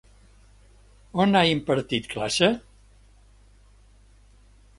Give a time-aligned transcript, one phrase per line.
[1.25, 2.51] On ha impartit classe?